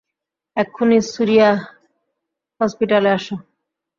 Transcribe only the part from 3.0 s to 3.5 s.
আসো!